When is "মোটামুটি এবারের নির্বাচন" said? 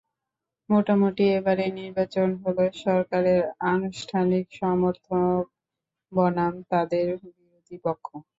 0.69-2.29